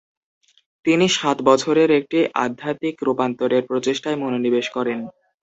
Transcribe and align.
তিনি 0.85 1.05
সাত 1.17 1.37
বছরের 1.43 1.89
একটি 1.99 2.19
আধ্যাত্বিক 2.45 2.95
রূপান্তরের 3.01 3.63
প্রচেষ্টায় 3.69 4.17
মনোনিবেশ 4.21 4.65
করেন। 4.69 4.99